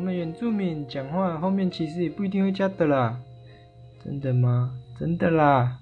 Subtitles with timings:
[0.00, 3.20] 我们原住民讲话后面其实也不一定会加的啦。
[4.02, 4.72] 真的吗？
[4.98, 5.76] 真的啦。